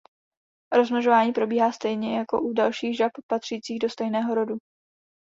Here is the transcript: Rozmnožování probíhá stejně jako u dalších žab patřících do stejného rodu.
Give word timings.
Rozmnožování 0.71 1.33
probíhá 1.33 1.71
stejně 1.71 2.17
jako 2.17 2.41
u 2.41 2.53
dalších 2.53 2.97
žab 2.97 3.11
patřících 3.29 3.79
do 3.79 3.89
stejného 3.89 4.35
rodu. 4.35 4.57